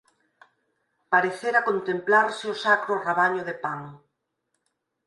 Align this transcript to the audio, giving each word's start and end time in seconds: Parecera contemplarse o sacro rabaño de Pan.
Parecera 1.13 1.65
contemplarse 1.69 2.43
o 2.53 2.55
sacro 2.63 2.93
rabaño 3.07 3.43
de 3.47 3.55
Pan. 3.63 3.81